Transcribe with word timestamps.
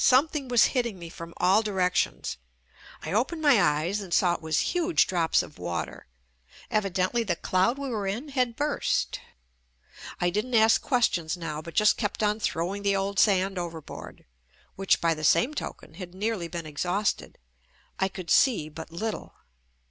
Something 0.03 0.47
was 0.47 0.63
hitting 0.73 0.97
me 0.97 1.09
from 1.09 1.31
all 1.37 1.61
directions. 1.61 2.37
I 3.03 3.13
opened 3.13 3.43
my 3.43 3.61
eyes 3.61 4.01
and 4.01 4.11
saw 4.11 4.33
it 4.33 4.41
was 4.41 4.73
huge 4.73 5.05
drops 5.05 5.43
of 5.43 5.59
water. 5.59 6.07
Evidently 6.71 7.21
the 7.21 7.35
cloud 7.35 7.77
we 7.77 7.87
were 7.87 8.07
in 8.07 8.29
had 8.29 8.55
burst. 8.55 9.19
I 10.19 10.31
didn't 10.31 10.55
ask 10.55 10.81
questions 10.81 11.37
now 11.37 11.57
JUST 11.57 11.57
ME 11.57 11.61
but 11.65 11.75
just 11.75 11.97
kept 11.97 12.23
on 12.23 12.39
throwing 12.39 12.81
the 12.81 12.95
old 12.95 13.19
sand 13.19 13.59
over 13.59 13.79
board, 13.79 14.25
which, 14.75 15.01
by 15.01 15.13
the 15.13 15.23
same 15.23 15.53
token, 15.53 15.93
had 15.93 16.15
nearly 16.15 16.47
been 16.47 16.65
exhausted. 16.65 17.37
I 17.99 18.07
could 18.07 18.31
see 18.31 18.69
but 18.69 18.89
little. 18.89 19.35